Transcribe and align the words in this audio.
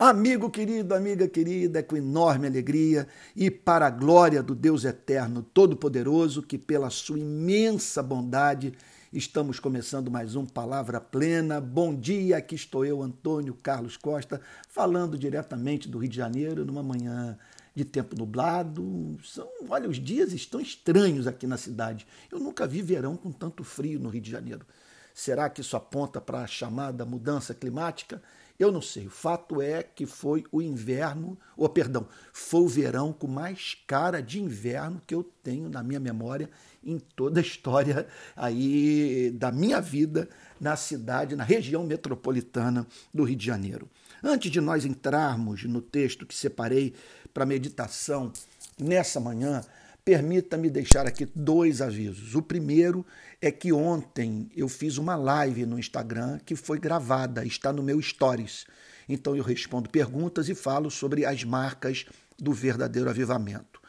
Amigo 0.00 0.48
querido, 0.48 0.94
amiga 0.94 1.28
querida, 1.28 1.80
é 1.80 1.82
com 1.82 1.94
enorme 1.94 2.46
alegria 2.46 3.06
e 3.36 3.50
para 3.50 3.86
a 3.86 3.90
glória 3.90 4.42
do 4.42 4.54
Deus 4.54 4.86
Eterno 4.86 5.42
Todo-Poderoso, 5.42 6.42
que 6.42 6.56
pela 6.56 6.88
sua 6.88 7.18
imensa 7.18 8.02
bondade 8.02 8.72
estamos 9.12 9.60
começando 9.60 10.10
mais 10.10 10.34
um 10.34 10.46
Palavra 10.46 11.02
Plena. 11.02 11.60
Bom 11.60 11.94
dia, 11.94 12.38
aqui 12.38 12.54
estou 12.54 12.82
eu, 12.82 13.02
Antônio 13.02 13.52
Carlos 13.62 13.98
Costa, 13.98 14.40
falando 14.70 15.18
diretamente 15.18 15.86
do 15.86 15.98
Rio 15.98 16.08
de 16.08 16.16
Janeiro, 16.16 16.64
numa 16.64 16.82
manhã 16.82 17.36
de 17.74 17.84
tempo 17.84 18.16
nublado. 18.16 19.18
São, 19.22 19.46
olha, 19.68 19.86
os 19.86 19.98
dias 19.98 20.32
estão 20.32 20.62
estranhos 20.62 21.26
aqui 21.26 21.46
na 21.46 21.58
cidade. 21.58 22.06
Eu 22.32 22.38
nunca 22.38 22.66
vi 22.66 22.80
verão 22.80 23.18
com 23.18 23.30
tanto 23.30 23.62
frio 23.62 24.00
no 24.00 24.08
Rio 24.08 24.22
de 24.22 24.30
Janeiro. 24.30 24.64
Será 25.12 25.50
que 25.50 25.60
isso 25.60 25.76
aponta 25.76 26.20
para 26.22 26.40
a 26.40 26.46
chamada 26.46 27.04
mudança 27.04 27.52
climática? 27.52 28.22
Eu 28.60 28.70
não 28.70 28.82
sei. 28.82 29.06
O 29.06 29.10
fato 29.10 29.62
é 29.62 29.82
que 29.82 30.04
foi 30.04 30.44
o 30.52 30.60
inverno, 30.60 31.38
ou 31.56 31.66
perdão, 31.66 32.06
foi 32.30 32.60
o 32.60 32.68
verão 32.68 33.10
com 33.10 33.26
mais 33.26 33.74
cara 33.86 34.20
de 34.20 34.38
inverno 34.38 35.00
que 35.06 35.14
eu 35.14 35.24
tenho 35.42 35.70
na 35.70 35.82
minha 35.82 35.98
memória 35.98 36.50
em 36.84 36.98
toda 36.98 37.40
a 37.40 37.42
história 37.42 38.06
aí 38.36 39.30
da 39.30 39.50
minha 39.50 39.80
vida 39.80 40.28
na 40.60 40.76
cidade, 40.76 41.34
na 41.34 41.42
região 41.42 41.82
metropolitana 41.84 42.86
do 43.14 43.24
Rio 43.24 43.36
de 43.36 43.46
Janeiro. 43.46 43.88
Antes 44.22 44.50
de 44.50 44.60
nós 44.60 44.84
entrarmos 44.84 45.64
no 45.64 45.80
texto 45.80 46.26
que 46.26 46.34
separei 46.34 46.92
para 47.32 47.46
meditação 47.46 48.30
nessa 48.78 49.18
manhã, 49.18 49.62
permita-me 50.04 50.70
deixar 50.70 51.06
aqui 51.06 51.26
dois 51.34 51.80
avisos. 51.80 52.34
O 52.34 52.42
primeiro 52.42 53.04
é 53.40 53.50
que 53.50 53.72
ontem 53.72 54.50
eu 54.56 54.68
fiz 54.68 54.98
uma 54.98 55.16
live 55.16 55.66
no 55.66 55.78
Instagram 55.78 56.38
que 56.44 56.56
foi 56.56 56.78
gravada, 56.78 57.44
está 57.44 57.72
no 57.72 57.82
meu 57.82 58.00
Stories. 58.00 58.64
Então 59.08 59.34
eu 59.36 59.42
respondo 59.42 59.90
perguntas 59.90 60.48
e 60.48 60.54
falo 60.54 60.90
sobre 60.90 61.24
as 61.24 61.44
marcas 61.44 62.06
do 62.38 62.52
verdadeiro 62.52 63.10
avivamento. 63.10 63.80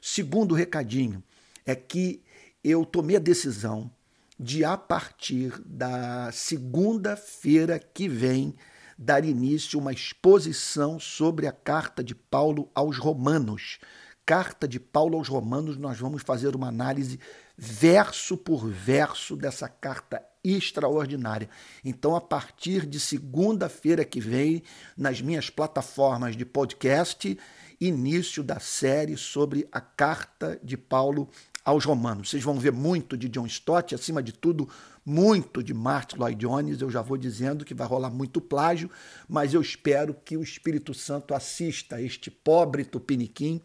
Segundo 0.00 0.54
recadinho 0.54 1.22
é 1.64 1.74
que 1.74 2.22
eu 2.62 2.84
tomei 2.84 3.16
a 3.16 3.20
decisão 3.20 3.90
de, 4.38 4.64
a 4.64 4.76
partir 4.76 5.60
da 5.64 6.30
segunda-feira 6.32 7.78
que 7.78 8.08
vem, 8.08 8.54
dar 8.98 9.24
início 9.24 9.78
a 9.78 9.82
uma 9.82 9.92
exposição 9.92 10.98
sobre 10.98 11.46
a 11.46 11.52
carta 11.52 12.02
de 12.02 12.14
Paulo 12.14 12.70
aos 12.74 12.98
Romanos. 12.98 13.78
Carta 14.26 14.66
de 14.66 14.80
Paulo 14.80 15.16
aos 15.16 15.28
Romanos, 15.28 15.76
nós 15.76 16.00
vamos 16.00 16.24
fazer 16.24 16.56
uma 16.56 16.66
análise 16.66 17.20
verso 17.56 18.36
por 18.36 18.68
verso 18.68 19.36
dessa 19.36 19.68
carta 19.68 20.20
extraordinária. 20.42 21.48
Então, 21.84 22.16
a 22.16 22.20
partir 22.20 22.86
de 22.86 22.98
segunda-feira 22.98 24.04
que 24.04 24.18
vem, 24.18 24.64
nas 24.96 25.20
minhas 25.20 25.48
plataformas 25.48 26.36
de 26.36 26.44
podcast, 26.44 27.38
início 27.80 28.42
da 28.42 28.58
série 28.58 29.16
sobre 29.16 29.68
a 29.70 29.80
carta 29.80 30.58
de 30.60 30.76
Paulo 30.76 31.30
aos 31.64 31.84
Romanos. 31.84 32.30
Vocês 32.30 32.42
vão 32.42 32.58
ver 32.58 32.72
muito 32.72 33.16
de 33.16 33.28
John 33.28 33.46
Stott, 33.46 33.94
acima 33.94 34.20
de 34.20 34.32
tudo, 34.32 34.68
muito 35.04 35.62
de 35.62 35.72
Martin 35.72 36.16
Lloyd 36.16 36.44
Jones. 36.44 36.80
Eu 36.80 36.90
já 36.90 37.00
vou 37.00 37.16
dizendo 37.16 37.64
que 37.64 37.74
vai 37.74 37.86
rolar 37.86 38.10
muito 38.10 38.40
plágio, 38.40 38.90
mas 39.28 39.54
eu 39.54 39.60
espero 39.60 40.14
que 40.24 40.36
o 40.36 40.42
Espírito 40.42 40.92
Santo 40.92 41.32
assista 41.32 42.02
este 42.02 42.28
pobre 42.28 42.84
tupiniquim 42.84 43.62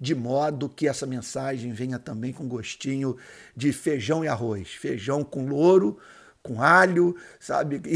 de 0.00 0.14
modo 0.14 0.68
que 0.68 0.86
essa 0.86 1.06
mensagem 1.06 1.72
venha 1.72 1.98
também 1.98 2.32
com 2.32 2.46
gostinho 2.46 3.16
de 3.56 3.72
feijão 3.72 4.24
e 4.24 4.28
arroz, 4.28 4.68
feijão 4.68 5.24
com 5.24 5.48
louro, 5.48 5.98
com 6.42 6.62
alho, 6.62 7.16
sabe? 7.40 7.80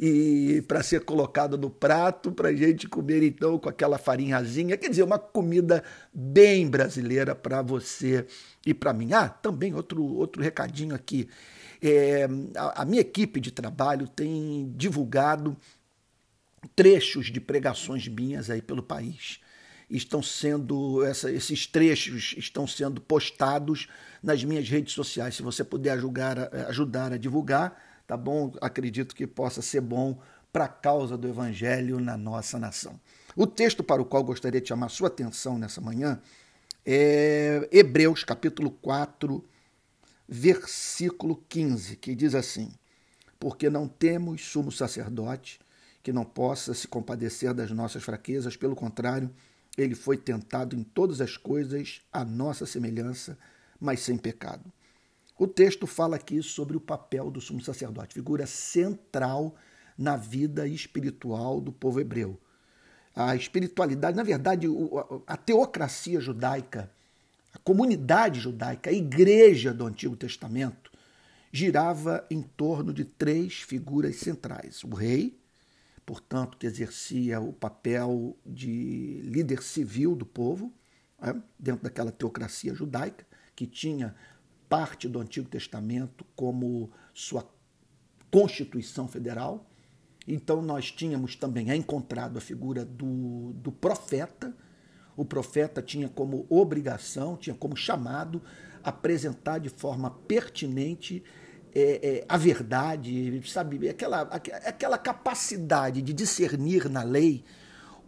E, 0.00 0.56
e 0.56 0.62
para 0.62 0.82
ser 0.82 1.04
colocado 1.04 1.58
no 1.58 1.70
prato, 1.70 2.32
para 2.32 2.48
a 2.48 2.54
gente 2.54 2.88
comer 2.88 3.22
então 3.22 3.58
com 3.58 3.68
aquela 3.68 3.98
farinhazinha, 3.98 4.76
quer 4.76 4.88
dizer, 4.88 5.02
uma 5.02 5.18
comida 5.18 5.84
bem 6.12 6.68
brasileira 6.68 7.34
para 7.34 7.62
você 7.62 8.26
e 8.66 8.72
para 8.72 8.92
mim. 8.92 9.12
Ah, 9.12 9.28
também 9.28 9.74
outro, 9.74 10.02
outro 10.02 10.42
recadinho 10.42 10.94
aqui. 10.94 11.28
É, 11.80 12.28
a, 12.56 12.82
a 12.82 12.84
minha 12.84 13.00
equipe 13.00 13.40
de 13.40 13.50
trabalho 13.50 14.08
tem 14.08 14.72
divulgado 14.76 15.56
trechos 16.74 17.26
de 17.26 17.40
pregações 17.40 18.06
minhas 18.08 18.50
aí 18.50 18.62
pelo 18.62 18.82
país 18.82 19.40
estão 19.96 20.22
sendo, 20.22 21.04
essa, 21.04 21.30
esses 21.30 21.66
trechos 21.66 22.34
estão 22.36 22.66
sendo 22.66 23.00
postados 23.00 23.88
nas 24.22 24.42
minhas 24.42 24.68
redes 24.68 24.94
sociais. 24.94 25.36
Se 25.36 25.42
você 25.42 25.62
puder 25.62 25.92
ajudar, 25.92 26.54
ajudar 26.68 27.12
a 27.12 27.16
divulgar, 27.18 27.76
tá 28.06 28.16
bom? 28.16 28.52
Acredito 28.60 29.14
que 29.14 29.26
possa 29.26 29.60
ser 29.60 29.80
bom 29.80 30.18
para 30.52 30.64
a 30.64 30.68
causa 30.68 31.16
do 31.16 31.28
Evangelho 31.28 32.00
na 32.00 32.16
nossa 32.16 32.58
nação. 32.58 32.98
O 33.36 33.46
texto 33.46 33.82
para 33.82 34.02
o 34.02 34.04
qual 34.04 34.22
gostaria 34.22 34.60
de 34.60 34.68
chamar 34.68 34.88
sua 34.88 35.08
atenção 35.08 35.58
nessa 35.58 35.80
manhã 35.80 36.20
é 36.84 37.68
Hebreus 37.70 38.24
capítulo 38.24 38.70
4, 38.70 39.44
versículo 40.28 41.42
15, 41.48 41.96
que 41.96 42.14
diz 42.14 42.34
assim: 42.34 42.70
Porque 43.38 43.70
não 43.70 43.86
temos 43.86 44.44
sumo 44.44 44.72
sacerdote 44.72 45.60
que 46.02 46.12
não 46.12 46.24
possa 46.24 46.74
se 46.74 46.88
compadecer 46.88 47.54
das 47.54 47.70
nossas 47.70 48.02
fraquezas, 48.02 48.56
pelo 48.56 48.74
contrário, 48.74 49.30
ele 49.76 49.94
foi 49.94 50.16
tentado 50.16 50.76
em 50.76 50.82
todas 50.82 51.20
as 51.20 51.36
coisas 51.36 52.02
à 52.12 52.24
nossa 52.24 52.66
semelhança, 52.66 53.38
mas 53.80 54.00
sem 54.00 54.16
pecado. 54.16 54.70
O 55.38 55.46
texto 55.46 55.86
fala 55.86 56.16
aqui 56.16 56.42
sobre 56.42 56.76
o 56.76 56.80
papel 56.80 57.30
do 57.30 57.40
sumo 57.40 57.60
sacerdote, 57.60 58.14
figura 58.14 58.46
central 58.46 59.56
na 59.96 60.16
vida 60.16 60.66
espiritual 60.66 61.60
do 61.60 61.72
povo 61.72 62.00
hebreu. 62.00 62.38
A 63.14 63.34
espiritualidade, 63.34 64.16
na 64.16 64.22
verdade, 64.22 64.66
a 65.26 65.36
teocracia 65.36 66.20
judaica, 66.20 66.90
a 67.52 67.58
comunidade 67.58 68.40
judaica, 68.40 68.90
a 68.90 68.92
igreja 68.92 69.72
do 69.72 69.86
Antigo 69.86 70.16
Testamento, 70.16 70.90
girava 71.50 72.26
em 72.30 72.40
torno 72.42 72.92
de 72.92 73.04
três 73.04 73.54
figuras 73.60 74.16
centrais: 74.16 74.82
o 74.84 74.94
rei, 74.94 75.38
portanto, 76.04 76.58
que 76.58 76.66
exercia 76.66 77.40
o 77.40 77.52
papel 77.52 78.36
de 78.44 79.20
líder 79.24 79.62
civil 79.62 80.14
do 80.16 80.26
povo, 80.26 80.72
né, 81.20 81.40
dentro 81.58 81.84
daquela 81.84 82.10
teocracia 82.10 82.74
judaica, 82.74 83.26
que 83.54 83.66
tinha 83.66 84.14
parte 84.68 85.08
do 85.08 85.20
Antigo 85.20 85.48
Testamento 85.48 86.24
como 86.34 86.90
sua 87.12 87.48
Constituição 88.30 89.06
Federal. 89.06 89.68
Então, 90.26 90.62
nós 90.62 90.90
tínhamos 90.90 91.36
também 91.36 91.70
é 91.70 91.76
encontrado 91.76 92.38
a 92.38 92.40
figura 92.40 92.84
do, 92.84 93.52
do 93.54 93.70
profeta. 93.70 94.56
O 95.16 95.24
profeta 95.24 95.82
tinha 95.82 96.08
como 96.08 96.46
obrigação, 96.48 97.36
tinha 97.36 97.54
como 97.54 97.76
chamado 97.76 98.42
apresentar 98.82 99.58
de 99.58 99.68
forma 99.68 100.10
pertinente 100.10 101.22
é, 101.74 102.18
é, 102.18 102.24
a 102.28 102.36
verdade, 102.36 103.42
sabe? 103.48 103.88
Aquela, 103.88 104.22
aquela 104.22 104.98
capacidade 104.98 106.02
de 106.02 106.12
discernir 106.12 106.88
na 106.88 107.02
lei 107.02 107.44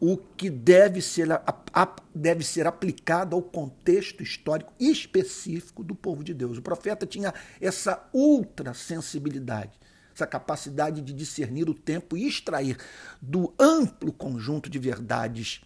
o 0.00 0.18
que 0.18 0.50
deve 0.50 1.00
ser, 1.00 1.32
a, 1.32 1.42
a, 1.72 1.96
deve 2.14 2.44
ser 2.44 2.66
aplicado 2.66 3.34
ao 3.34 3.42
contexto 3.42 4.22
histórico 4.22 4.72
específico 4.78 5.82
do 5.82 5.94
povo 5.94 6.22
de 6.22 6.34
Deus. 6.34 6.58
O 6.58 6.62
profeta 6.62 7.06
tinha 7.06 7.32
essa 7.60 8.06
ultra 8.12 8.74
sensibilidade, 8.74 9.72
essa 10.14 10.26
capacidade 10.26 11.00
de 11.00 11.12
discernir 11.12 11.68
o 11.70 11.74
tempo 11.74 12.16
e 12.16 12.26
extrair 12.26 12.76
do 13.20 13.54
amplo 13.58 14.12
conjunto 14.12 14.68
de 14.68 14.78
verdades 14.78 15.62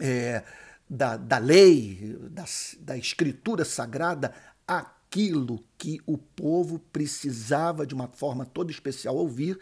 é, 0.00 0.42
da, 0.88 1.16
da 1.16 1.38
lei, 1.38 2.16
da, 2.30 2.44
da 2.80 2.96
escritura 2.96 3.64
sagrada, 3.64 4.32
a 4.66 4.90
aquilo 5.14 5.62
que 5.78 6.00
o 6.06 6.18
povo 6.18 6.80
precisava 6.92 7.86
de 7.86 7.94
uma 7.94 8.08
forma 8.08 8.44
toda 8.44 8.72
especial 8.72 9.14
ouvir 9.16 9.56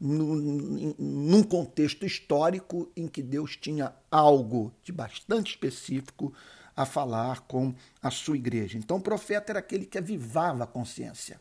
num 0.00 1.42
contexto 1.42 2.06
histórico 2.06 2.90
em 2.96 3.06
que 3.06 3.22
Deus 3.22 3.54
tinha 3.56 3.94
algo 4.10 4.72
de 4.82 4.92
bastante 4.92 5.50
específico 5.50 6.32
a 6.74 6.86
falar 6.86 7.40
com 7.40 7.72
a 8.02 8.10
sua 8.10 8.36
igreja. 8.36 8.78
Então, 8.78 8.96
o 8.96 9.00
profeta 9.00 9.52
era 9.52 9.58
aquele 9.58 9.84
que 9.84 9.98
avivava 9.98 10.64
a 10.64 10.66
consciência, 10.66 11.38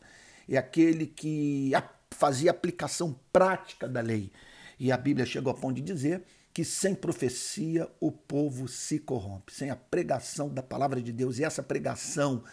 é 0.47 0.57
aquele 0.57 1.07
que 1.07 1.71
fazia 2.11 2.51
aplicação 2.51 3.17
prática 3.31 3.87
da 3.87 4.01
lei. 4.01 4.29
E 4.77 4.91
a 4.91 4.97
Bíblia 4.97 5.25
chegou 5.25 5.51
ao 5.51 5.57
ponto 5.57 5.75
de 5.75 5.81
dizer 5.81 6.23
que 6.53 6.65
sem 6.65 6.93
profecia 6.93 7.89
o 7.99 8.11
povo 8.11 8.67
se 8.67 8.99
corrompe, 8.99 9.53
sem 9.53 9.69
a 9.69 9.75
pregação 9.75 10.49
da 10.49 10.61
palavra 10.61 11.01
de 11.01 11.11
Deus. 11.11 11.39
E 11.39 11.43
essa 11.43 11.63
pregação 11.63 12.43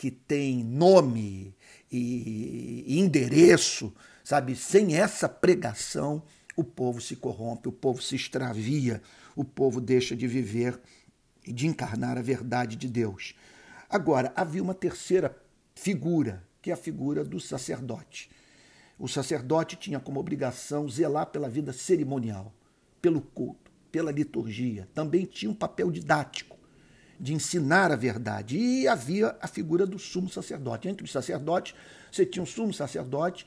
que 0.00 0.10
tem 0.10 0.64
nome 0.64 1.54
e, 1.92 2.98
endereço, 2.98 3.92
sabe? 4.24 4.56
Sem 4.56 4.96
essa 4.96 5.28
pregação, 5.28 6.22
o 6.56 6.64
povo 6.64 7.02
se 7.02 7.16
corrompe, 7.16 7.68
o 7.68 7.72
povo 7.72 8.00
se 8.00 8.16
extravia, 8.16 9.02
o 9.36 9.44
povo 9.44 9.78
deixa 9.78 10.16
de 10.16 10.26
viver 10.26 10.80
e 11.46 11.52
de 11.52 11.66
encarnar 11.66 12.16
a 12.16 12.22
verdade 12.22 12.76
de 12.76 12.88
Deus. 12.88 13.34
Agora, 13.90 14.32
havia 14.34 14.62
uma 14.62 14.72
terceira 14.72 15.36
figura, 15.74 16.42
que 16.62 16.70
é 16.70 16.72
a 16.72 16.78
figura 16.78 17.22
do 17.22 17.38
sacerdote. 17.38 18.30
O 18.98 19.06
sacerdote 19.06 19.76
tinha 19.76 20.00
como 20.00 20.18
obrigação 20.18 20.88
zelar 20.88 21.26
pela 21.26 21.50
vida 21.50 21.74
cerimonial. 21.74 22.54
pelo 23.02 23.20
culto, 23.20 23.70
pela 23.92 24.10
liturgia, 24.10 24.88
também 24.94 25.26
tinha 25.26 25.50
um 25.50 25.54
papel 25.54 25.90
didático 25.90 26.59
de 27.20 27.34
ensinar 27.34 27.92
a 27.92 27.96
verdade. 27.96 28.56
E 28.56 28.88
havia 28.88 29.36
a 29.40 29.46
figura 29.46 29.86
do 29.86 29.98
sumo 29.98 30.30
sacerdote. 30.30 30.88
Entre 30.88 31.04
os 31.04 31.12
sacerdotes, 31.12 31.74
você 32.10 32.24
tinha 32.24 32.42
um 32.42 32.46
sumo 32.46 32.72
sacerdote, 32.72 33.46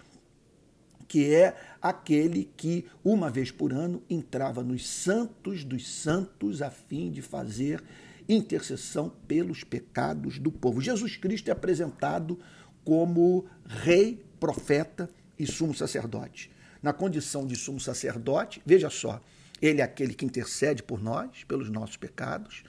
que 1.07 1.33
é 1.33 1.55
aquele 1.81 2.51
que, 2.55 2.85
uma 3.03 3.29
vez 3.29 3.51
por 3.51 3.73
ano, 3.73 4.01
entrava 4.09 4.63
nos 4.63 4.87
santos 4.87 5.63
dos 5.63 5.87
santos 5.87 6.61
a 6.61 6.69
fim 6.69 7.11
de 7.11 7.21
fazer 7.21 7.83
intercessão 8.29 9.11
pelos 9.27 9.63
pecados 9.63 10.39
do 10.39 10.51
povo. 10.51 10.79
Jesus 10.79 11.17
Cristo 11.17 11.49
é 11.49 11.51
apresentado 11.51 12.39
como 12.85 13.45
rei, 13.65 14.23
profeta 14.39 15.09
e 15.37 15.45
sumo 15.45 15.73
sacerdote. 15.73 16.51
Na 16.81 16.93
condição 16.93 17.45
de 17.45 17.55
sumo 17.55 17.79
sacerdote, 17.79 18.61
veja 18.65 18.89
só, 18.89 19.21
ele 19.61 19.81
é 19.81 19.83
aquele 19.83 20.13
que 20.13 20.25
intercede 20.25 20.83
por 20.83 21.01
nós, 21.01 21.43
pelos 21.45 21.69
nossos 21.69 21.95
pecados, 21.95 22.63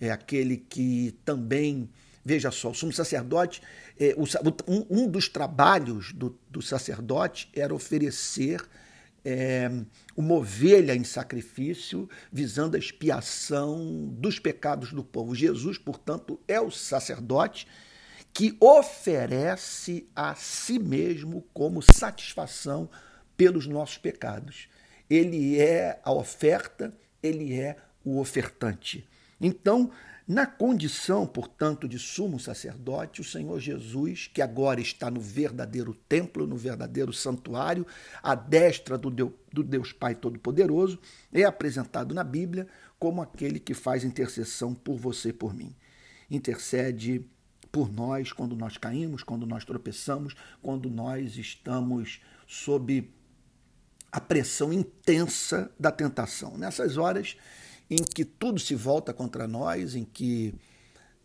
é 0.00 0.10
aquele 0.10 0.56
que 0.56 1.16
também, 1.24 1.88
veja 2.24 2.50
só, 2.50 2.70
o 2.70 2.74
sumo 2.74 2.92
sacerdote, 2.92 3.62
é, 3.98 4.14
o, 4.16 4.24
um, 4.70 5.02
um, 5.02 5.08
dos 5.08 5.28
trabalhos 5.28 6.12
do, 6.12 6.38
do, 6.48 6.62
sacerdote 6.62 7.50
era 7.54 7.74
oferecer 7.74 8.64
é, 9.24 9.70
uma 10.16 10.34
ovelha 10.34 10.94
em 10.94 11.04
sacrifício, 11.04 12.08
visando 12.30 12.76
a 12.76 12.78
expiação 12.78 14.08
dos 14.12 14.38
pecados 14.38 14.92
do 14.92 15.02
povo. 15.02 15.34
Jesus, 15.34 15.78
portanto, 15.78 16.40
é 16.46 16.60
o 16.60 16.70
sacerdote 16.70 17.66
que 18.32 18.56
oferece 18.60 20.06
a 20.14 20.34
si 20.34 20.78
mesmo 20.78 21.44
como 21.52 21.82
satisfação 21.82 22.88
pelos 23.36 23.66
nossos 23.66 23.98
pecados. 23.98 24.68
Ele 25.10 25.58
é 25.58 25.98
a 26.04 26.12
oferta, 26.12 26.92
ele 27.22 27.58
é 27.58 27.76
o 28.04 28.20
ofertante. 28.20 29.08
Então, 29.40 29.90
na 30.28 30.44
condição, 30.44 31.26
portanto, 31.26 31.88
de 31.88 31.98
sumo 31.98 32.38
sacerdote, 32.38 33.22
o 33.22 33.24
Senhor 33.24 33.58
Jesus, 33.58 34.26
que 34.26 34.42
agora 34.42 34.78
está 34.78 35.10
no 35.10 35.20
verdadeiro 35.20 35.94
templo, 36.06 36.46
no 36.46 36.56
verdadeiro 36.56 37.14
santuário, 37.14 37.86
à 38.22 38.34
destra 38.34 38.98
do 38.98 39.10
Deus, 39.10 39.32
do 39.50 39.62
Deus 39.62 39.90
Pai 39.90 40.14
Todo-Poderoso, 40.14 40.98
é 41.32 41.44
apresentado 41.44 42.14
na 42.14 42.22
Bíblia 42.22 42.66
como 42.98 43.22
aquele 43.22 43.58
que 43.58 43.72
faz 43.72 44.04
intercessão 44.04 44.74
por 44.74 44.98
você 44.98 45.30
e 45.30 45.32
por 45.32 45.54
mim. 45.54 45.74
Intercede 46.30 47.24
por 47.72 47.90
nós 47.90 48.30
quando 48.30 48.54
nós 48.54 48.76
caímos, 48.76 49.22
quando 49.22 49.46
nós 49.46 49.64
tropeçamos, 49.64 50.34
quando 50.60 50.90
nós 50.90 51.38
estamos 51.38 52.20
sob 52.46 53.10
a 54.12 54.20
pressão 54.20 54.72
intensa 54.72 55.70
da 55.80 55.90
tentação. 55.90 56.58
Nessas 56.58 56.96
horas, 56.96 57.36
em 57.90 57.96
que 57.96 58.24
tudo 58.24 58.60
se 58.60 58.74
volta 58.74 59.12
contra 59.12 59.48
nós, 59.48 59.94
em 59.94 60.04
que 60.04 60.54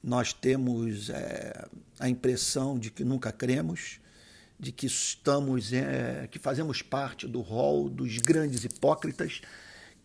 nós 0.03 0.33
temos 0.33 1.09
é, 1.09 1.65
a 1.99 2.09
impressão 2.09 2.77
de 2.77 2.91
que 2.91 3.03
nunca 3.03 3.31
cremos, 3.31 3.99
de 4.59 4.71
que 4.71 4.85
estamos, 4.85 5.73
é, 5.73 6.27
que 6.29 6.39
fazemos 6.39 6.81
parte 6.81 7.27
do 7.27 7.41
rol 7.41 7.89
dos 7.89 8.17
grandes 8.17 8.63
hipócritas, 8.63 9.41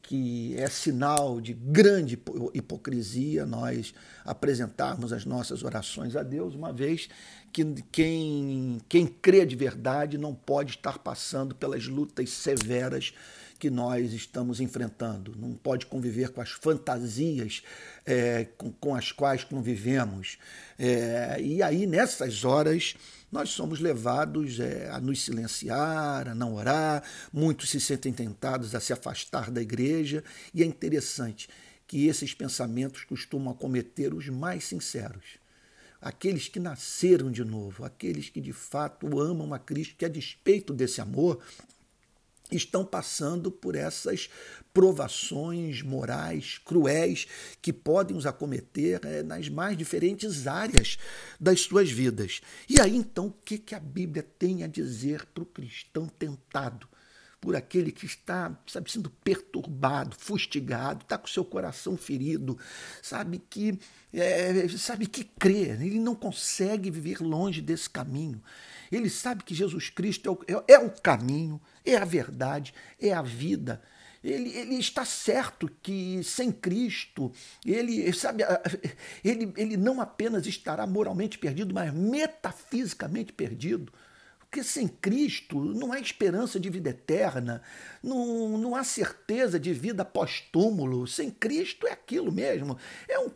que 0.03 0.57
é 0.57 0.69
sinal 0.69 1.41
de 1.41 1.53
grande 1.53 2.19
hipocrisia 2.55 3.45
nós 3.45 3.93
apresentarmos 4.25 5.13
as 5.13 5.27
nossas 5.27 5.63
orações 5.63 6.17
a 6.17 6.23
Deus, 6.23 6.55
uma 6.55 6.73
vez 6.73 7.11
que 7.53 7.63
quem, 7.93 8.79
quem 8.89 9.07
crê 9.07 9.45
de 9.45 9.55
verdade 9.55 10.17
não 10.17 10.35
pode 10.35 10.77
estar 10.77 10.99
passando 10.99 11.55
pelas 11.55 11.87
lutas 11.87 12.31
severas 12.31 13.13
que 13.59 13.69
nós 13.69 14.13
estamos 14.13 14.61
enfrentando. 14.61 15.35
Não 15.37 15.53
pode 15.53 15.87
conviver 15.87 16.31
com 16.31 16.41
as 16.41 16.51
fantasias 16.51 17.63
é, 18.07 18.47
com, 18.57 18.71
com, 18.73 18.95
as 18.95 19.11
quais 19.11 19.45
convivemos. 19.45 20.39
É, 20.79 21.39
e 21.41 21.63
aí, 21.63 21.87
nessas 21.87 22.45
horas, 22.45 22.95
nós 23.31 23.51
somos 23.51 23.81
levados 23.81 24.61
é, 24.61 24.89
a 24.91 25.01
nos 25.01 25.23
silenciar, 25.23 26.29
a 26.29 26.35
não 26.35 26.55
orar. 26.55 27.03
Muitos 27.33 27.71
se 27.71 27.81
sentem 27.81 28.13
tentados 28.13 28.75
a 28.75 28.81
se 28.81 28.93
afastar 28.93 29.51
da 29.51 29.61
igreja. 29.61 30.23
E 30.55 30.63
é 30.63 30.67
interessante 30.67 31.49
que 31.87 32.07
esses 32.07 32.35
pensamentos 32.35 33.05
costumam 33.05 33.53
acometer 33.53 34.15
os 34.15 34.29
mais 34.29 34.65
sinceros 34.65 35.39
aqueles 36.01 36.49
que 36.49 36.61
nasceram 36.61 37.31
de 37.31 37.45
novo, 37.45 37.85
aqueles 37.85 38.29
que 38.29 38.41
de 38.41 38.53
fato 38.53 39.19
amam 39.21 39.53
a 39.53 39.59
Cristo, 39.59 39.97
que 39.97 40.05
a 40.05 40.09
despeito 40.09 40.73
desse 40.73 41.01
amor, 41.01 41.41
estão 42.57 42.85
passando 42.85 43.51
por 43.51 43.75
essas 43.75 44.29
provações 44.73 45.83
morais 45.83 46.59
cruéis 46.65 47.27
que 47.61 47.73
podem 47.73 48.17
os 48.17 48.27
acometer 48.27 49.01
é, 49.05 49.23
nas 49.23 49.49
mais 49.49 49.77
diferentes 49.77 50.47
áreas 50.47 50.99
das 51.41 51.63
suas 51.63 51.91
vidas. 51.91 52.41
E 52.69 52.81
aí 52.81 52.97
então, 52.97 53.27
o 53.27 53.33
que, 53.45 53.59
que 53.59 53.75
a 53.75 53.81
Bíblia 53.81 54.23
tem 54.39 54.63
a 54.63 54.67
dizer 54.67 55.27
para 55.27 55.43
o 55.43 55.47
cristão 55.47 56.07
tentado? 56.07 56.89
Por 57.41 57.55
aquele 57.55 57.93
que 57.93 58.05
está, 58.05 58.57
sabe, 58.67 58.91
sendo 58.91 59.11
perturbado, 59.11 60.17
fustigado, 60.19 61.03
está 61.03 61.17
com 61.17 61.29
seu 61.29 61.45
coração 61.45 61.97
ferido, 61.97 62.59
sabe 63.01 63.39
que, 63.39 63.79
é, 64.13 64.67
sabe 64.77 65.07
que 65.07 65.25
crê, 65.25 65.69
ele 65.71 66.01
não 66.01 66.17
consegue 66.17 66.91
viver 66.91 67.21
longe 67.21 67.61
desse 67.61 67.89
caminho. 67.89 68.43
Ele 68.91 69.09
sabe 69.09 69.45
que 69.45 69.55
Jesus 69.55 69.89
Cristo 69.89 70.29
é 70.49 70.55
o, 70.55 70.63
é, 70.63 70.75
é 70.75 70.79
o 70.79 70.91
caminho, 70.91 71.61
é 71.85 71.97
a 71.97 72.05
verdade, 72.05 72.75
é 73.01 73.13
a 73.13 73.23
vida. 73.23 73.81
Ele, 74.23 74.51
ele, 74.51 74.75
está 74.75 75.05
certo 75.05 75.71
que 75.81 76.23
sem 76.25 76.51
Cristo, 76.51 77.33
ele 77.65 78.13
sabe, 78.13 78.43
ele, 79.25 79.53
ele 79.57 79.77
não 79.77 80.01
apenas 80.01 80.47
estará 80.47 80.87
moralmente 80.87 81.39
perdido, 81.39 81.73
mas 81.73 81.93
metafisicamente 81.95 83.33
perdido. 83.33 83.93
Porque 84.51 84.65
sem 84.65 84.89
Cristo 84.89 85.61
não 85.61 85.93
há 85.93 86.01
esperança 86.01 86.59
de 86.59 86.71
vida 86.71 86.89
eterna, 86.89 87.61
não, 88.03 88.57
não 88.57 88.75
há 88.75 88.83
certeza 88.83 89.61
de 89.61 89.75
vida 89.75 90.07
pós-túmulo. 90.07 91.07
Sem 91.07 91.31
Cristo 91.31 91.87
é 91.87 91.93
aquilo 91.93 92.33
mesmo. 92.33 92.79
É 93.07 93.19
um 93.19 93.29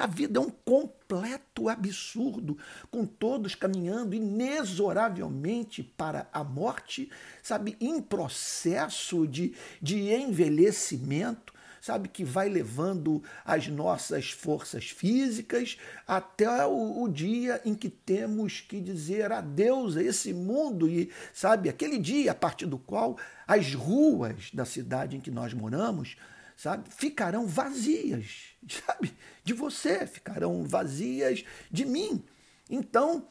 a 0.00 0.06
vida 0.06 0.40
é 0.40 0.42
um 0.42 0.50
completo 0.50 1.68
absurdo, 1.68 2.58
com 2.90 3.06
todos 3.06 3.54
caminhando 3.54 4.16
inexoravelmente 4.16 5.84
para 5.84 6.28
a 6.32 6.42
morte, 6.42 7.08
sabe, 7.40 7.76
em 7.80 8.02
processo 8.02 9.28
de, 9.28 9.54
de 9.80 10.12
envelhecimento 10.12 11.54
sabe, 11.80 12.08
que 12.08 12.24
vai 12.24 12.48
levando 12.48 13.22
as 13.44 13.68
nossas 13.68 14.30
forças 14.30 14.90
físicas 14.90 15.78
até 16.06 16.66
o, 16.66 17.02
o, 17.02 17.08
dia 17.08 17.60
em 17.64 17.74
que 17.74 17.88
temos 17.88 18.60
que 18.60 18.80
dizer 18.80 19.32
adeus 19.32 19.96
a 19.96 20.02
esse 20.02 20.32
mundo 20.32 20.88
e, 20.88 21.10
sabe, 21.32 21.68
aquele 21.68 21.98
dia 21.98 22.32
a 22.32 22.34
partir 22.34 22.66
do 22.66 22.78
qual 22.78 23.16
as 23.46 23.74
ruas 23.74 24.50
da 24.52 24.64
cidade 24.64 25.16
em 25.16 25.20
que 25.20 25.30
nós 25.30 25.54
moramos, 25.54 26.16
sabe, 26.56 26.88
ficarão 26.90 27.46
vazias, 27.46 28.56
sabe, 28.86 29.14
de 29.44 29.52
você, 29.52 30.06
ficarão 30.06 30.64
vazias 30.64 31.44
de 31.70 31.84
mim. 31.84 32.22
Então, 32.68 33.26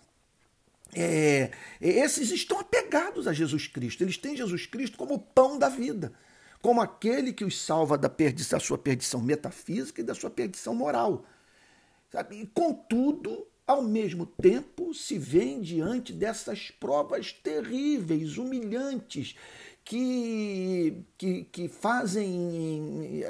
é, 0.95 1.51
esses 1.81 2.31
estão 2.31 2.59
apegados 2.59 3.27
a 3.27 3.33
Jesus 3.33 3.67
Cristo, 3.67 4.03
eles 4.03 4.17
têm 4.17 4.37
Jesus 4.37 4.65
Cristo 4.65 4.97
como 4.97 5.19
pão 5.19 5.59
da 5.59 5.69
vida 5.69 6.13
como 6.67 6.81
aquele 6.81 7.31
que 7.31 7.45
os 7.45 7.57
salva 7.57 7.97
da, 7.97 8.09
perdição, 8.09 8.59
da 8.59 8.65
sua 8.65 8.77
perdição 8.77 9.21
metafísica 9.21 10.01
e 10.01 10.03
da 10.03 10.13
sua 10.13 10.29
perdição 10.29 10.75
moral. 10.75 11.23
Sabe? 12.11 12.41
E, 12.41 12.45
contudo, 12.45 13.47
ao 13.65 13.81
mesmo 13.81 14.25
tempo, 14.25 14.93
se 14.93 15.17
vêem 15.17 15.61
diante 15.61 16.11
dessas 16.11 16.69
provas 16.69 17.31
terríveis, 17.31 18.37
humilhantes, 18.37 19.33
que, 19.81 21.05
que, 21.17 21.45
que 21.45 21.69
fazem, 21.69 23.21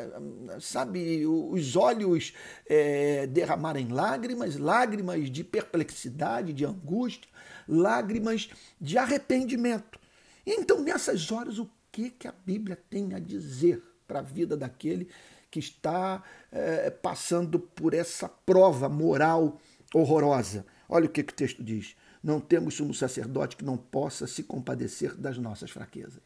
sabe, 0.59 1.23
os 1.27 1.75
olhos 1.75 2.33
é, 2.67 3.27
derramarem 3.27 3.89
lágrimas, 3.89 4.57
lágrimas 4.57 5.29
de 5.29 5.43
perplexidade, 5.43 6.53
de 6.53 6.65
angústia, 6.65 7.29
lágrimas 7.67 8.49
de 8.81 8.97
arrependimento. 8.97 9.99
Então, 10.43 10.81
nessas 10.81 11.31
horas, 11.31 11.59
o 11.59 11.69
que, 11.97 12.11
que 12.11 12.27
a 12.27 12.31
Bíblia 12.31 12.75
tem 12.91 13.15
a 13.15 13.19
dizer 13.19 13.81
para 14.07 14.19
a 14.19 14.21
vida 14.21 14.55
daquele 14.55 15.09
que 15.49 15.57
está 15.57 16.23
é, 16.51 16.91
passando 16.91 17.59
por 17.59 17.95
essa 17.95 18.29
prova 18.29 18.87
moral 18.87 19.59
horrorosa. 19.91 20.63
Olha 20.87 21.07
o 21.07 21.09
que, 21.09 21.23
que 21.23 21.33
o 21.33 21.35
texto 21.35 21.63
diz. 21.63 21.95
Não 22.21 22.39
temos 22.39 22.75
sumo 22.75 22.93
sacerdote 22.93 23.55
que 23.55 23.65
não 23.65 23.77
possa 23.77 24.27
se 24.27 24.43
compadecer 24.43 25.15
das 25.15 25.39
nossas 25.39 25.71
fraquezas. 25.71 26.21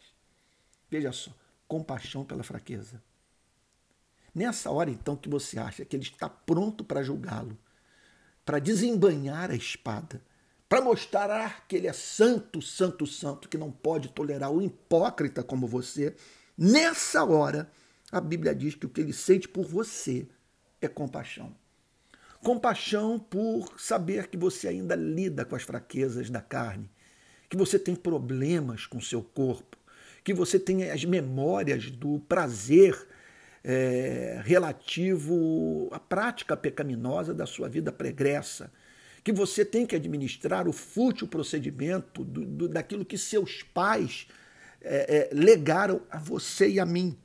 Veja 0.89 1.13
só, 1.13 1.33
compaixão 1.69 2.25
pela 2.25 2.43
fraqueza. 2.43 3.01
Nessa 4.35 4.69
hora, 4.71 4.89
então, 4.89 5.15
que 5.15 5.29
você 5.29 5.57
acha 5.57 5.85
que 5.85 5.95
ele 5.95 6.03
está 6.03 6.27
pronto 6.27 6.83
para 6.83 7.01
julgá-lo, 7.01 7.57
para 8.43 8.59
desembanhar 8.59 9.49
a 9.49 9.55
espada, 9.55 10.21
para 10.71 10.79
mostrar 10.79 11.67
que 11.67 11.75
ele 11.75 11.87
é 11.87 11.91
santo, 11.91 12.61
santo, 12.61 13.05
santo, 13.05 13.49
que 13.49 13.57
não 13.57 13.69
pode 13.69 14.07
tolerar 14.07 14.49
o 14.49 14.61
hipócrita 14.61 15.43
como 15.43 15.67
você, 15.67 16.15
nessa 16.57 17.25
hora 17.25 17.69
A 18.09 18.21
Bíblia 18.21 18.55
diz 18.55 18.75
que 18.75 18.85
o 18.85 18.89
que 18.89 19.01
ele 19.01 19.11
sente 19.11 19.49
por 19.49 19.65
você 19.65 20.25
é 20.81 20.87
compaixão. 20.87 21.53
Compaixão 22.41 23.19
por 23.19 23.77
saber 23.77 24.27
que 24.27 24.37
você 24.37 24.69
ainda 24.69 24.95
lida 24.95 25.43
com 25.43 25.57
as 25.57 25.63
fraquezas 25.63 26.29
da 26.29 26.39
carne, 26.39 26.89
que 27.49 27.57
você 27.57 27.77
tem 27.77 27.93
problemas 27.93 28.85
com 28.85 29.01
seu 29.01 29.21
corpo, 29.21 29.75
que 30.23 30.33
você 30.33 30.57
tem 30.57 30.89
as 30.89 31.03
memórias 31.03 31.91
do 31.91 32.21
prazer 32.29 32.97
é, 33.61 34.41
relativo 34.45 35.89
à 35.91 35.99
prática 35.99 36.55
pecaminosa 36.55 37.33
da 37.33 37.45
sua 37.45 37.67
vida 37.67 37.91
pregressa, 37.91 38.71
que 39.23 39.31
você 39.31 39.63
tem 39.63 39.85
que 39.85 39.95
administrar 39.95 40.67
o 40.67 40.73
fútil 40.73 41.27
procedimento 41.27 42.23
do, 42.23 42.45
do, 42.45 42.67
daquilo 42.67 43.05
que 43.05 43.17
seus 43.17 43.61
pais 43.61 44.27
é, 44.81 45.29
é, 45.31 45.35
legaram 45.35 46.01
a 46.09 46.17
você 46.17 46.69
e 46.69 46.79
a 46.79 46.85
mim. 46.85 47.15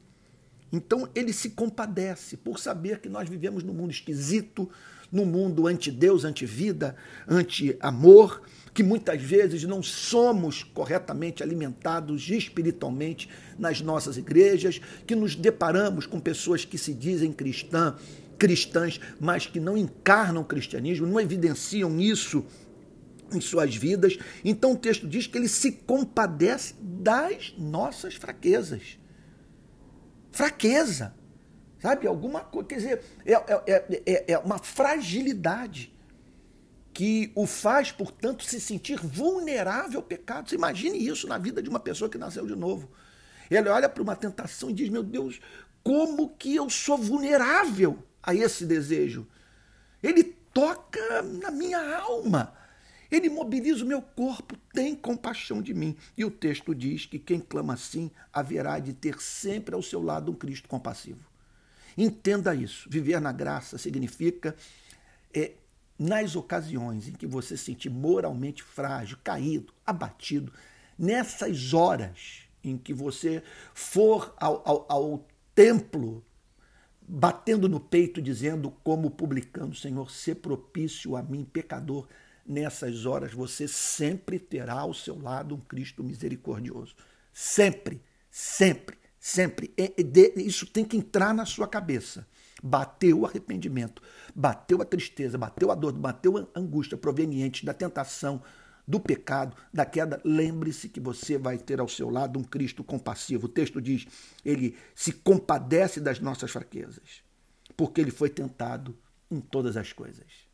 Então 0.73 1.09
ele 1.15 1.33
se 1.33 1.51
compadece 1.51 2.37
por 2.37 2.59
saber 2.59 3.01
que 3.01 3.09
nós 3.09 3.29
vivemos 3.29 3.63
num 3.63 3.73
mundo 3.73 3.91
esquisito, 3.91 4.69
num 5.11 5.25
mundo 5.25 5.67
anti-Deus, 5.67 6.25
anti-vida, 6.25 6.97
anti-amor, 7.27 8.43
que 8.75 8.83
muitas 8.83 9.23
vezes 9.23 9.65
não 9.65 9.83
somos 9.83 10.63
corretamente 10.63 11.43
alimentados 11.43 12.29
espiritualmente 12.29 13.29
nas 13.59 13.81
nossas 13.81 14.19
igrejas, 14.19 14.81
que 15.07 15.15
nos 15.15 15.35
deparamos 15.35 16.05
com 16.05 16.21
pessoas 16.21 16.65
que 16.65 16.77
se 16.77 16.93
dizem 16.93 17.33
cristã, 17.33 17.97
cristãs, 18.39 19.01
mas 19.21 19.47
que 19.47 19.61
não 19.61 19.77
encarnam 19.77 20.43
o 20.43 20.45
cristianismo, 20.45 21.07
não 21.07 21.21
evidenciam 21.21 21.99
isso 22.01 22.45
em 23.33 23.41
suas 23.41 23.75
vidas. 23.75 24.19
Então 24.45 24.73
o 24.73 24.77
texto 24.77 25.07
diz 25.07 25.27
que 25.27 25.37
ele 25.37 25.49
se 25.49 25.73
compadece 25.73 26.75
das 26.81 27.55
nossas 27.59 28.15
fraquezas. 28.15 28.99
Fraqueza. 30.31 31.15
Sabe? 31.81 32.07
Alguma 32.07 32.41
coisa. 32.41 32.69
Quer 32.69 32.77
dizer, 32.77 33.03
é, 33.25 33.33
é, 33.33 34.03
é, 34.07 34.33
é 34.33 34.39
uma 34.39 34.59
fragilidade 34.59 35.95
que 36.93 37.31
o 37.35 37.47
faz, 37.47 37.93
portanto, 37.93 38.43
se 38.45 38.59
sentir 38.59 38.99
vulnerável 38.99 40.01
ao 40.01 40.07
pecado. 40.07 40.49
Você 40.49 40.55
imagine 40.55 40.99
isso 40.99 41.29
na 41.29 41.37
vida 41.37 41.63
de 41.63 41.69
uma 41.69 41.79
pessoa 41.79 42.09
que 42.09 42.17
nasceu 42.17 42.47
de 42.47 42.57
novo. 42.57 42.91
Ele 43.51 43.69
olha 43.69 43.89
para 43.89 44.03
uma 44.03 44.17
tentação 44.17 44.71
e 44.71 44.73
diz: 44.73 44.89
Meu 44.89 45.03
Deus, 45.03 45.41
como 45.83 46.31
que 46.31 46.57
eu 46.57 46.69
sou 46.71 46.97
vulnerável 46.97 48.03
a 48.27 48.35
esse 48.35 48.67
desejo? 48.67 49.27
Ele 50.03 50.25
toca 50.53 51.23
na 51.23 51.51
minha 51.51 51.99
alma. 51.99 52.53
Ele 53.11 53.29
mobiliza 53.29 53.85
o 53.85 53.87
meu 53.87 54.03
corpo, 54.03 54.57
tem 54.73 54.95
compaixão 54.95 55.63
de 55.63 55.73
mim. 55.73 55.97
E 56.17 56.25
o 56.25 56.31
texto 56.31 56.75
diz 56.75 57.07
que 57.07 57.19
quem 57.19 57.39
clama 57.39 57.75
assim 57.75 58.11
haverá 58.33 58.79
de 58.79 58.93
ter 58.93 59.21
sempre 59.21 59.75
ao 59.75 59.83
seu 59.83 60.03
lado 60.03 60.33
um 60.33 60.35
Cristo 60.35 60.69
compassivo. 60.69 61.25
Entenda 61.97 62.55
isso. 62.55 62.89
Viver 62.91 63.21
na 63.21 63.33
graça 63.33 63.79
significa, 63.79 64.57
é, 65.33 65.53
nas 65.99 66.37
ocasiões 66.37 67.09
em 67.09 67.13
que 67.13 67.27
você 67.27 67.57
se 67.57 67.65
sentir 67.65 67.89
moralmente 67.89 68.63
frágil, 68.63 69.17
caído, 69.23 69.73
abatido, 69.87 70.53
nessas 70.99 71.73
horas 71.73 72.43
em 72.63 72.77
que 72.77 72.93
você 72.93 73.43
for 73.73 74.35
ao, 74.37 74.63
ao, 74.67 74.87
ao 74.89 75.27
templo 75.55 76.25
batendo 77.09 77.69
no 77.69 77.79
peito, 77.79 78.21
dizendo, 78.21 78.71
como 78.83 79.11
publicando, 79.11 79.75
Senhor, 79.75 80.11
ser 80.11 80.37
propício 80.37 81.17
a 81.17 81.23
mim, 81.23 81.45
pecador, 81.45 82.09
nessas 82.45 83.07
horas 83.07 83.33
você 83.33 83.67
sempre 83.69 84.39
terá 84.39 84.81
ao 84.81 84.95
seu 84.95 85.21
lado 85.21 85.55
um 85.55 85.61
Cristo 85.61 86.03
misericordioso. 86.03 86.95
Sempre, 87.33 88.01
sempre, 88.31 88.97
sempre. 89.19 89.73
Isso 90.37 90.67
tem 90.67 90.85
que 90.85 90.97
entrar 90.97 91.35
na 91.35 91.45
sua 91.45 91.69
cabeça. 91.69 92.27
Bateu 92.63 93.21
o 93.21 93.27
arrependimento, 93.27 94.03
bateu 94.35 94.81
a 94.81 94.85
tristeza, 94.85 95.37
bateu 95.37 95.71
a 95.71 95.75
dor, 95.75 95.93
bateu 95.93 96.39
a 96.39 96.59
angústia 96.59 96.97
proveniente 96.97 97.67
da 97.67 97.75
tentação, 97.75 98.43
do 98.87 99.01
pecado, 99.01 99.57
da 99.73 99.85
queda, 99.85 100.21
lembre-se 100.25 100.89
que 100.89 101.01
você 101.01 101.37
vai 101.37 101.59
ter 101.59 101.81
ao 101.81 101.89
seu 101.89 102.09
lado 102.09 102.39
um 102.39 102.45
Cristo 102.45 102.85
compassivo. 102.85 103.47
O 103.47 103.51
texto 103.51 103.81
diz: 103.81 104.07
ele 104.45 104.77
se 104.95 105.13
compadece 105.13 106.01
das 106.01 106.21
nossas 106.21 106.51
fraquezas, 106.51 107.23
porque 107.77 108.01
ele 108.01 108.11
foi 108.11 108.31
tentado 108.31 108.97
em 109.31 109.41
todas 109.41 109.77
as 109.77 109.93
coisas 109.93 110.47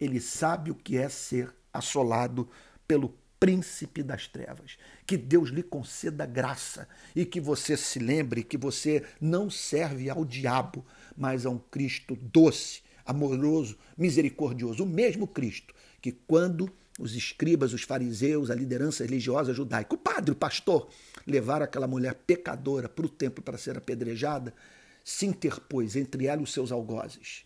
ele 0.00 0.20
sabe 0.20 0.70
o 0.70 0.74
que 0.74 0.96
é 0.96 1.08
ser 1.08 1.54
assolado 1.72 2.48
pelo 2.88 3.14
príncipe 3.38 4.02
das 4.02 4.26
trevas. 4.26 4.78
Que 5.06 5.16
Deus 5.16 5.50
lhe 5.50 5.62
conceda 5.62 6.26
graça 6.26 6.88
e 7.14 7.24
que 7.24 7.40
você 7.40 7.76
se 7.76 7.98
lembre 7.98 8.42
que 8.42 8.56
você 8.56 9.04
não 9.20 9.50
serve 9.50 10.08
ao 10.08 10.24
diabo, 10.24 10.84
mas 11.16 11.44
a 11.44 11.50
um 11.50 11.58
Cristo 11.58 12.16
doce, 12.16 12.82
amoroso, 13.04 13.76
misericordioso. 13.96 14.84
O 14.84 14.86
mesmo 14.86 15.26
Cristo 15.26 15.74
que, 16.00 16.12
quando 16.12 16.72
os 17.00 17.14
escribas, 17.14 17.72
os 17.72 17.82
fariseus, 17.82 18.50
a 18.50 18.54
liderança 18.54 19.02
religiosa 19.02 19.52
judaica, 19.52 19.94
o 19.94 19.98
padre, 19.98 20.30
o 20.30 20.36
pastor, 20.36 20.88
levaram 21.26 21.64
aquela 21.64 21.86
mulher 21.86 22.14
pecadora 22.14 22.88
para 22.88 23.06
o 23.06 23.08
templo 23.08 23.42
para 23.42 23.58
ser 23.58 23.76
apedrejada, 23.76 24.54
se 25.02 25.26
interpôs 25.26 25.96
entre 25.96 26.26
ela 26.26 26.40
e 26.40 26.44
os 26.44 26.52
seus 26.52 26.70
algozes 26.70 27.44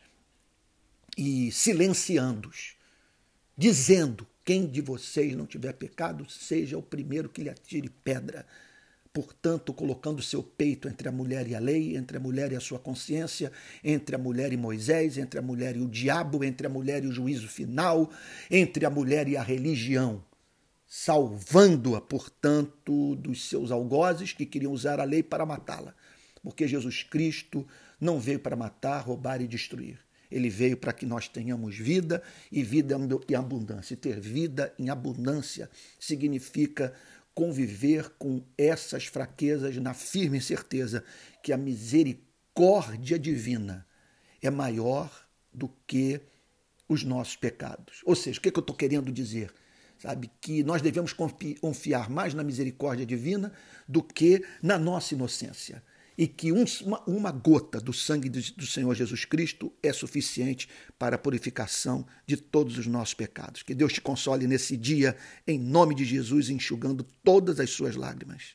e 1.16 1.50
silenciando-os, 1.52 2.74
dizendo: 3.56 4.26
quem 4.44 4.66
de 4.66 4.80
vocês 4.80 5.34
não 5.34 5.46
tiver 5.46 5.72
pecado, 5.72 6.28
seja 6.28 6.76
o 6.76 6.82
primeiro 6.82 7.28
que 7.28 7.42
lhe 7.42 7.50
atire 7.50 7.88
pedra. 7.88 8.46
Portanto, 9.14 9.72
colocando 9.72 10.20
seu 10.20 10.42
peito 10.42 10.88
entre 10.88 11.08
a 11.08 11.12
mulher 11.12 11.46
e 11.46 11.54
a 11.54 11.60
lei, 11.60 11.96
entre 11.96 12.16
a 12.16 12.20
mulher 12.20 12.50
e 12.50 12.56
a 12.56 12.60
sua 12.60 12.80
consciência, 12.80 13.52
entre 13.84 14.16
a 14.16 14.18
mulher 14.18 14.52
e 14.52 14.56
Moisés, 14.56 15.16
entre 15.16 15.38
a 15.38 15.42
mulher 15.42 15.76
e 15.76 15.80
o 15.80 15.88
diabo, 15.88 16.42
entre 16.42 16.66
a 16.66 16.70
mulher 16.70 17.04
e 17.04 17.06
o 17.06 17.12
juízo 17.12 17.46
final, 17.46 18.10
entre 18.50 18.84
a 18.84 18.90
mulher 18.90 19.28
e 19.28 19.36
a 19.36 19.42
religião, 19.44 20.20
salvando-a, 20.84 22.00
portanto, 22.00 23.14
dos 23.14 23.48
seus 23.48 23.70
algozes 23.70 24.32
que 24.32 24.44
queriam 24.44 24.72
usar 24.72 24.98
a 24.98 25.04
lei 25.04 25.22
para 25.22 25.46
matá-la. 25.46 25.94
Porque 26.42 26.66
Jesus 26.66 27.04
Cristo 27.04 27.64
não 28.00 28.18
veio 28.18 28.40
para 28.40 28.56
matar, 28.56 28.98
roubar 28.98 29.40
e 29.40 29.46
destruir. 29.46 30.00
Ele 30.28 30.50
veio 30.50 30.76
para 30.76 30.92
que 30.92 31.06
nós 31.06 31.28
tenhamos 31.28 31.76
vida 31.76 32.20
e 32.50 32.64
vida 32.64 32.96
em 33.28 33.34
abundância. 33.36 33.94
E 33.94 33.96
ter 33.96 34.18
vida 34.18 34.74
em 34.76 34.90
abundância 34.90 35.70
significa 36.00 36.92
conviver 37.34 38.10
com 38.18 38.42
essas 38.56 39.06
fraquezas 39.06 39.76
na 39.76 39.92
firme 39.92 40.40
certeza 40.40 41.04
que 41.42 41.52
a 41.52 41.56
misericórdia 41.56 43.18
divina 43.18 43.86
é 44.40 44.50
maior 44.50 45.10
do 45.52 45.68
que 45.86 46.20
os 46.88 47.02
nossos 47.02 47.36
pecados. 47.36 48.02
Ou 48.04 48.14
seja, 48.14 48.38
o 48.38 48.42
que, 48.42 48.48
é 48.48 48.52
que 48.52 48.58
eu 48.58 48.62
estou 48.62 48.76
querendo 48.76 49.10
dizer? 49.10 49.52
Sabe, 49.98 50.30
que 50.40 50.62
nós 50.62 50.82
devemos 50.82 51.12
confiar 51.60 52.10
mais 52.10 52.34
na 52.34 52.44
misericórdia 52.44 53.06
divina 53.06 53.52
do 53.88 54.02
que 54.02 54.44
na 54.62 54.78
nossa 54.78 55.14
inocência 55.14 55.82
e 56.16 56.26
que 56.26 56.52
um, 56.52 56.64
uma, 56.82 57.02
uma, 57.04 57.30
gota 57.30 57.80
do 57.80 57.92
sangue 57.92 58.28
do, 58.28 58.40
do 58.52 58.66
Senhor 58.66 58.94
Jesus 58.94 59.24
Cristo 59.24 59.72
é 59.82 59.92
suficiente 59.92 60.68
para 60.98 61.16
a 61.16 61.18
purificação 61.18 62.06
de 62.26 62.36
todos 62.36 62.78
os 62.78 62.86
nossos 62.86 63.14
pecados. 63.14 63.62
Que 63.62 63.74
Deus 63.74 63.92
te 63.92 64.00
console 64.00 64.46
nesse 64.46 64.76
dia, 64.76 65.16
em 65.46 65.58
nome 65.58 65.94
de 65.94 66.04
Jesus, 66.04 66.48
enxugando 66.48 67.04
todas 67.22 67.58
as 67.60 67.70
suas 67.70 67.96
lágrimas. 67.96 68.54